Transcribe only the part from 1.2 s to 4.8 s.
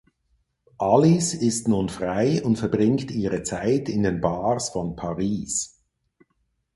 ist nun frei und verbringt ihre Zeit in den Bars